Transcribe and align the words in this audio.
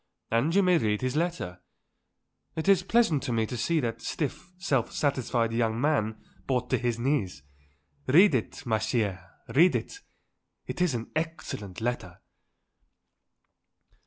"And 0.31 0.55
you 0.55 0.63
may 0.63 0.79
read 0.79 1.01
his 1.01 1.15
letter. 1.15 1.59
It 2.55 2.67
is 2.67 2.81
pleasant 2.81 3.21
to 3.21 3.31
me 3.31 3.45
to 3.45 3.55
see 3.55 3.79
that 3.81 4.01
stiff, 4.01 4.51
self 4.57 4.91
satisfied 4.91 5.53
young 5.53 5.79
man 5.79 6.19
brought 6.47 6.71
to 6.71 6.79
his 6.79 6.97
knees. 6.97 7.43
Read 8.07 8.33
it, 8.33 8.65
ma 8.65 8.79
chère, 8.79 9.23
read 9.53 9.75
it. 9.75 9.99
It 10.65 10.81
is 10.81 10.95
an 10.95 11.11
excellent 11.15 11.81
letter." 11.81 12.19